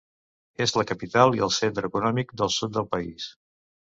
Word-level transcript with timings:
És 0.65 0.71
la 0.77 0.85
capital 0.91 1.37
i 1.39 1.43
el 1.47 1.53
centre 1.57 1.89
econòmic 1.91 2.33
del 2.41 2.51
sud 2.57 2.73
del 2.79 2.89
país. 2.95 3.29